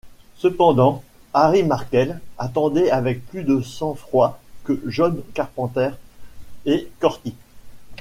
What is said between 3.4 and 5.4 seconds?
de sang-froid que John